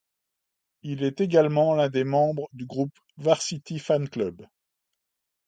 [0.81, 4.41] Il est également l'un des membres du groupe Varsity FanClub.